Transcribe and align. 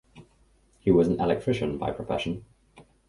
He 0.79 0.89
was 0.89 1.07
an 1.09 1.19
electrician 1.21 1.77
by 1.77 1.91
profession. 1.91 2.43